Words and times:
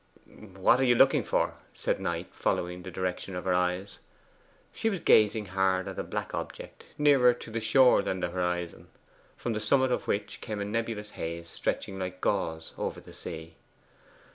'What 0.57 0.79
are 0.79 0.83
you 0.83 0.95
looking 0.95 1.23
for? 1.23 1.57
said 1.75 1.99
Knight, 1.99 2.33
following 2.33 2.81
the 2.81 2.89
direction 2.89 3.35
of 3.35 3.45
her 3.45 3.53
eyes. 3.53 3.99
She 4.73 4.89
was 4.89 4.99
gazing 4.99 5.45
hard 5.45 5.87
at 5.87 5.99
a 5.99 6.03
black 6.03 6.33
object 6.33 6.85
nearer 6.97 7.35
to 7.35 7.51
the 7.51 7.61
shore 7.61 8.01
than 8.01 8.19
to 8.21 8.27
the 8.27 8.33
horizon 8.33 8.87
from 9.37 9.53
the 9.53 9.59
summit 9.59 9.91
of 9.91 10.07
which 10.07 10.41
came 10.41 10.59
a 10.59 10.65
nebulous 10.65 11.11
haze, 11.11 11.49
stretching 11.49 11.99
like 11.99 12.19
gauze 12.19 12.73
over 12.79 12.99
the 12.99 13.13
sea. 13.13 13.57